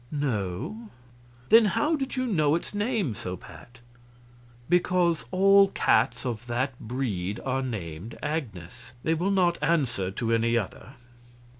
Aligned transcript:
"No." 0.09 0.89
"Then 1.49 1.65
how 1.65 1.95
did 1.95 2.15
you 2.15 2.25
know 2.25 2.55
its 2.55 2.73
name 2.73 3.13
so 3.13 3.37
pat?" 3.37 3.81
"Because 4.67 5.25
all 5.29 5.67
cats 5.67 6.25
of 6.25 6.47
that 6.47 6.79
breed 6.79 7.39
are 7.45 7.61
named 7.61 8.17
Agnes; 8.23 8.93
they 9.03 9.13
will 9.13 9.29
not 9.29 9.61
answer 9.61 10.09
to 10.09 10.33
any 10.33 10.57
other." 10.57 10.93